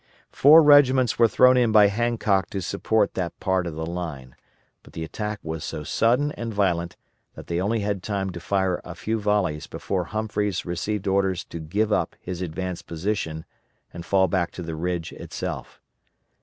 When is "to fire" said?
8.31-8.81